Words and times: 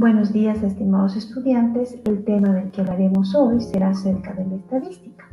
Buenos 0.00 0.32
días, 0.32 0.62
estimados 0.62 1.14
estudiantes. 1.14 2.00
El 2.06 2.24
tema 2.24 2.54
del 2.54 2.70
que 2.70 2.80
hablaremos 2.80 3.34
hoy 3.34 3.60
será 3.60 3.90
acerca 3.90 4.32
de 4.32 4.46
la 4.46 4.54
estadística. 4.54 5.26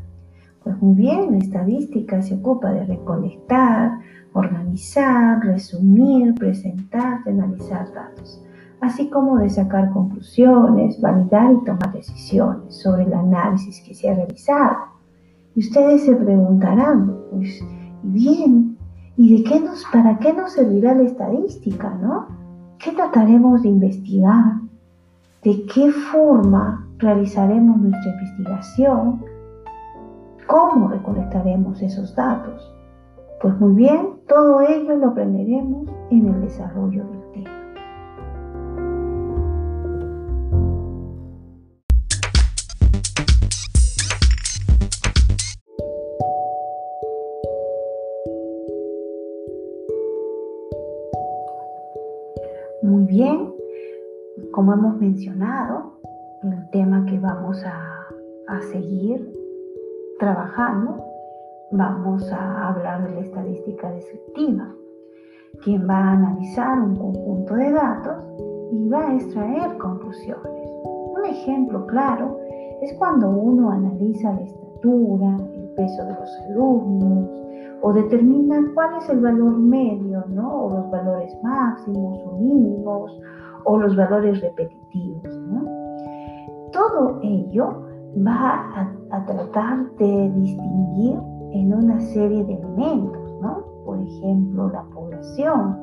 Pues 0.61 0.81
muy 0.81 0.93
bien, 0.93 1.31
la 1.31 1.38
estadística 1.38 2.21
se 2.21 2.36
ocupa 2.36 2.73
de 2.73 2.84
recolectar, 2.84 3.98
organizar, 4.34 5.39
resumir, 5.45 6.35
presentar, 6.35 7.21
analizar 7.25 7.93
datos, 7.93 8.43
así 8.81 9.09
como 9.09 9.38
de 9.38 9.49
sacar 9.49 9.89
conclusiones, 9.91 10.99
validar 10.99 11.54
y 11.54 11.63
tomar 11.63 11.93
decisiones 11.93 12.75
sobre 12.75 13.04
el 13.04 13.13
análisis 13.13 13.81
que 13.88 13.93
se 13.93 14.09
ha 14.09 14.15
realizado. 14.15 14.79
Y 15.55 15.61
ustedes 15.61 16.04
se 16.04 16.13
preguntarán, 16.13 17.15
pues, 17.31 17.63
bien, 18.04 18.77
¿y 19.15 19.38
de 19.38 19.49
qué 19.49 19.62
nos, 19.62 19.85
para 19.93 20.20
qué 20.20 20.34
nos 20.34 20.52
servirá 20.52 20.93
la 20.93 21.04
estadística, 21.04 21.90
no? 22.02 22.46
¿Qué 22.80 22.91
trataremos 22.91 23.63
de 23.63 23.70
investigar? 23.70 24.54
¿De 25.44 25.66
qué 25.66 25.91
forma 25.91 26.88
realizaremos 26.99 27.77
nuestra 27.77 28.12
investigación? 28.12 29.26
¿Cómo 30.45 30.88
recolectaremos 30.88 31.82
esos 31.82 32.16
datos? 32.16 32.71
Pues 33.41 33.59
muy 33.59 33.73
bien, 33.73 34.09
todo 34.27 34.62
ello 34.62 34.95
lo 34.95 35.08
aprenderemos 35.08 35.88
en 36.12 36.27
el 36.27 36.41
desarrollo 36.41 37.04
del 37.05 37.44
tema. 37.44 37.56
Muy 52.83 53.05
bien, 53.05 53.51
como 54.51 54.73
hemos 54.73 54.97
mencionado, 54.97 55.93
el 56.43 56.70
tema 56.70 57.05
que 57.05 57.17
vamos 57.17 57.63
a, 57.65 57.83
seguir 58.71 59.33
trabajando, 60.20 61.03
vamos 61.71 62.31
a 62.31 62.70
hablar 62.70 63.03
de 63.07 63.15
la 63.15 63.21
estadística 63.21 63.91
descriptiva, 63.91 64.73
quien 65.63 65.88
va 65.89 65.95
a 65.95 66.11
analizar 66.11 66.79
un 66.79 66.95
conjunto 66.95 67.55
de 67.55 67.72
datos 67.72 68.16
y 68.72 68.89
va 68.89 69.07
a 69.07 69.16
extraer 69.16 69.78
conclusiones. 69.78 70.69
Un 70.85 71.25
ejemplo 71.25 71.85
claro 71.88 72.39
es 72.81 72.94
cuando 72.94 73.29
uno 73.29 73.72
analiza 73.72 74.33
la 74.33 74.41
estatura, 74.41 75.38
el 75.55 75.69
peso 75.75 76.05
de 76.05 76.13
los 76.13 76.39
alumnos, 76.47 77.47
o 77.81 77.94
determina 77.94 78.72
cuál 78.73 78.97
es 78.97 79.09
el 79.09 79.19
valor 79.19 79.57
medio, 79.57 80.23
¿no? 80.29 80.66
O 80.66 80.69
los 80.72 80.91
valores 80.91 81.38
máximos 81.44 82.19
o 82.25 82.38
mínimos, 82.38 83.19
o 83.66 83.78
los 83.78 83.95
valores 83.95 84.41
repetitivos, 84.41 85.38
¿no? 85.47 85.66
Todo 86.72 87.19
ello 87.22 87.83
va 88.25 88.91
a, 89.11 89.25
tratar 89.25 89.89
de 89.97 90.29
distinguir 90.31 91.17
en 91.51 91.73
una 91.73 92.00
serie 92.00 92.44
de 92.45 92.53
elementos, 92.53 93.41
¿no? 93.41 93.63
Por 93.85 94.00
ejemplo, 94.01 94.69
la 94.69 94.83
población. 94.94 95.78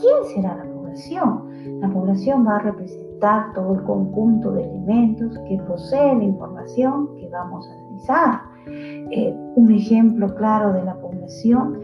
¿Quién 0.00 0.24
será 0.34 0.56
la 0.56 0.72
población? 0.72 1.80
La 1.80 1.88
población 1.88 2.46
va 2.46 2.56
a 2.56 2.60
representar 2.60 3.52
todo 3.54 3.74
el 3.74 3.82
conjunto 3.84 4.52
de 4.52 4.64
elementos 4.64 5.38
que 5.48 5.58
posee 5.66 6.16
la 6.16 6.24
información 6.24 7.14
que 7.14 7.28
vamos 7.28 7.68
a 7.68 7.72
analizar. 7.72 8.55
Eh, 8.66 9.34
un 9.54 9.70
ejemplo 9.70 10.34
claro 10.34 10.72
de 10.72 10.84
la 10.84 10.94
población, 10.96 11.78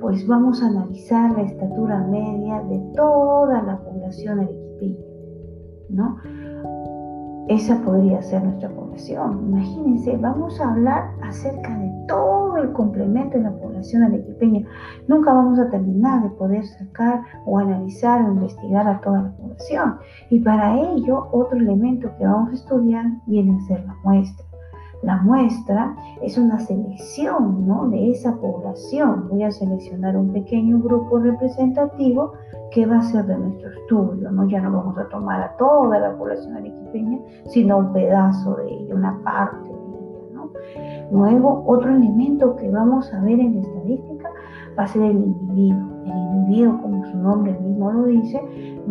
pues 0.00 0.26
vamos 0.26 0.62
a 0.62 0.66
analizar 0.66 1.32
la 1.32 1.42
estatura 1.42 1.98
media 2.06 2.62
de 2.62 2.78
toda 2.94 3.62
la 3.62 3.78
población 3.78 4.40
arequipeña, 4.40 5.04
¿no? 5.90 6.16
Esa 7.48 7.82
podría 7.82 8.22
ser 8.22 8.44
nuestra 8.44 8.68
población. 8.68 9.48
Imagínense, 9.48 10.16
vamos 10.18 10.60
a 10.60 10.70
hablar 10.70 11.10
acerca 11.22 11.76
de 11.78 11.90
todo 12.06 12.58
el 12.58 12.72
complemento 12.72 13.38
de 13.38 13.44
la 13.44 13.56
población 13.56 14.02
arequipeña. 14.02 14.66
Nunca 15.08 15.32
vamos 15.32 15.58
a 15.58 15.70
terminar 15.70 16.22
de 16.22 16.30
poder 16.30 16.64
sacar 16.66 17.22
o 17.46 17.58
analizar 17.58 18.22
o 18.24 18.32
investigar 18.32 18.86
a 18.86 19.00
toda 19.00 19.22
la 19.22 19.36
población. 19.36 19.96
Y 20.30 20.40
para 20.40 20.78
ello, 20.78 21.28
otro 21.32 21.58
elemento 21.58 22.10
que 22.18 22.24
vamos 22.24 22.50
a 22.50 22.54
estudiar 22.54 23.06
viene 23.26 23.56
a 23.56 23.60
ser 23.66 23.84
la 23.86 23.96
muestra. 24.04 24.44
La 25.02 25.22
muestra 25.22 25.94
es 26.22 26.36
una 26.38 26.58
selección 26.58 27.68
¿no? 27.68 27.88
de 27.88 28.10
esa 28.10 28.36
población. 28.36 29.28
Voy 29.30 29.44
a 29.44 29.50
seleccionar 29.52 30.16
un 30.16 30.32
pequeño 30.32 30.80
grupo 30.80 31.18
representativo 31.20 32.32
que 32.72 32.84
va 32.84 32.98
a 32.98 33.02
ser 33.02 33.26
de 33.26 33.38
nuestro 33.38 33.70
estudio. 33.70 34.30
¿no? 34.32 34.48
Ya 34.48 34.60
no 34.60 34.72
vamos 34.72 34.98
a 34.98 35.08
tomar 35.08 35.40
a 35.40 35.56
toda 35.56 36.00
la 36.00 36.16
población 36.16 36.56
arequipeña, 36.56 37.20
sino 37.46 37.78
un 37.78 37.92
pedazo 37.92 38.56
de 38.56 38.72
ella, 38.72 38.94
una 38.96 39.22
parte 39.22 39.68
de 39.68 39.74
ella. 39.74 41.06
Luego, 41.12 41.62
otro 41.66 41.90
elemento 41.90 42.56
que 42.56 42.68
vamos 42.68 43.12
a 43.14 43.20
ver 43.20 43.38
en 43.38 43.56
estadística 43.56 44.30
va 44.76 44.82
a 44.82 44.88
ser 44.88 45.02
el 45.02 45.16
individuo. 45.16 45.88
El 46.04 46.18
individuo, 46.38 46.82
como 46.82 47.04
su 47.06 47.16
nombre 47.18 47.56
mismo 47.60 47.92
lo 47.92 48.04
dice, 48.04 48.42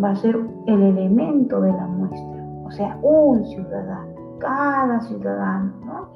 va 0.02 0.12
a 0.12 0.16
ser 0.16 0.40
el 0.68 0.82
elemento 0.82 1.60
de 1.60 1.72
la 1.74 1.86
muestra, 1.86 2.48
o 2.66 2.72
sea, 2.72 2.98
un 3.02 3.44
ciudadano 3.46 4.17
cada 4.40 5.02
ciudadano, 5.02 5.74
¿no? 5.86 6.10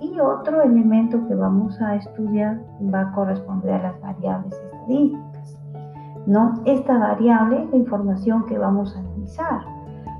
Y 0.00 0.18
otro 0.18 0.62
elemento 0.62 1.26
que 1.28 1.34
vamos 1.34 1.80
a 1.80 1.96
estudiar 1.96 2.60
va 2.92 3.02
a 3.02 3.12
corresponder 3.12 3.74
a 3.74 3.82
las 3.82 4.00
variables 4.00 4.52
estadísticas, 4.52 5.58
¿no? 6.26 6.54
Esta 6.64 6.98
variable 6.98 7.62
es 7.62 7.70
la 7.70 7.76
información 7.76 8.44
que 8.46 8.58
vamos 8.58 8.96
a 8.96 9.00
analizar 9.00 9.60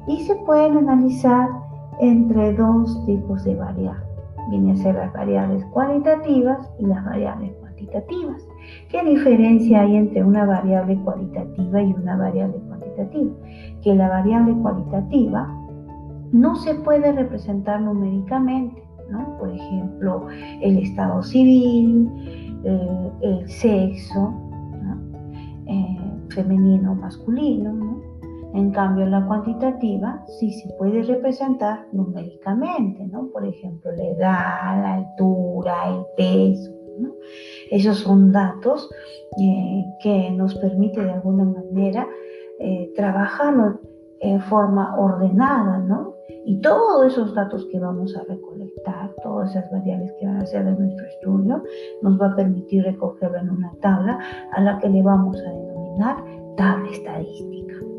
y 0.06 0.20
se 0.20 0.36
pueden 0.36 0.76
analizar 0.76 1.48
entre 2.00 2.54
dos 2.54 3.04
tipos 3.06 3.44
de 3.44 3.56
variables. 3.56 4.02
Vienen 4.50 4.76
a 4.76 4.82
ser 4.82 4.94
las 4.96 5.12
variables 5.12 5.64
cualitativas 5.66 6.68
y 6.78 6.86
las 6.86 7.04
variables 7.04 7.52
cuantitativas. 7.60 8.46
¿Qué 8.88 9.02
diferencia 9.04 9.82
hay 9.82 9.96
entre 9.96 10.24
una 10.24 10.44
variable 10.44 11.00
cualitativa 11.02 11.82
y 11.82 11.92
una 11.92 12.16
variable 12.16 12.58
cuantitativa? 12.68 13.32
Que 13.82 13.94
la 13.94 14.08
variable 14.08 14.54
cualitativa 14.54 15.61
no 16.32 16.56
se 16.56 16.74
puede 16.74 17.12
representar 17.12 17.80
numéricamente, 17.80 18.82
¿no? 19.10 19.36
Por 19.38 19.50
ejemplo, 19.50 20.26
el 20.62 20.78
estado 20.78 21.22
civil, 21.22 22.10
eh, 22.64 23.10
el 23.20 23.48
sexo, 23.48 24.32
eh, 25.66 25.98
femenino 26.30 26.92
o 26.92 26.94
masculino, 26.94 27.72
¿no? 27.72 28.02
En 28.54 28.70
cambio, 28.70 29.06
la 29.06 29.24
cuantitativa 29.26 30.22
sí 30.38 30.50
se 30.52 30.68
puede 30.78 31.02
representar 31.02 31.86
numéricamente, 31.92 33.06
¿no? 33.06 33.28
Por 33.28 33.46
ejemplo, 33.46 33.92
la 33.92 34.04
edad, 34.04 34.82
la 34.82 34.94
altura, 34.94 35.74
el 35.88 36.04
peso, 36.16 36.72
¿no? 36.98 37.12
Esos 37.70 37.98
son 37.98 38.32
datos 38.32 38.90
eh, 39.38 39.84
que 40.02 40.30
nos 40.30 40.54
permite 40.56 41.02
de 41.02 41.12
alguna 41.12 41.44
manera 41.44 42.06
trabajarlo 42.94 43.80
en 44.20 44.40
forma 44.42 44.94
ordenada, 44.96 45.78
¿no? 45.78 46.11
Y 46.44 46.60
todos 46.60 47.12
esos 47.12 47.34
datos 47.34 47.66
que 47.70 47.78
vamos 47.78 48.16
a 48.16 48.24
recolectar, 48.24 49.14
todas 49.22 49.50
esas 49.50 49.70
variables 49.70 50.12
que 50.18 50.26
van 50.26 50.38
a 50.38 50.46
ser 50.46 50.64
de 50.64 50.72
nuestro 50.72 51.06
estudio, 51.06 51.62
nos 52.02 52.20
va 52.20 52.32
a 52.32 52.36
permitir 52.36 52.84
recogerlo 52.84 53.38
en 53.38 53.50
una 53.50 53.72
tabla 53.80 54.18
a 54.52 54.60
la 54.60 54.78
que 54.78 54.88
le 54.88 55.02
vamos 55.02 55.36
a 55.38 55.50
denominar 55.50 56.24
tabla 56.56 56.90
estadística. 56.90 57.91